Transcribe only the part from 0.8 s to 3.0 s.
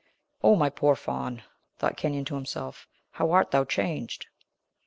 Faun," thought Kenyon to himself,